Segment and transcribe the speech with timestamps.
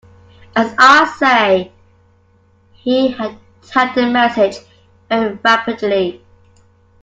[0.55, 1.71] As I say,
[2.71, 4.55] he had tapped the message
[5.09, 6.25] very rapidly.